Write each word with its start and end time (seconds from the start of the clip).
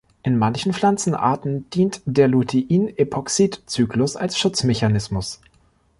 In 0.23 0.35
manchen 0.39 0.73
Pflanzenarten 0.73 1.69
dient 1.69 2.01
der 2.07 2.27
Lutein-Epoxidzyklus 2.27 4.15
als 4.15 4.35
Schutzmechanismus. 4.35 5.41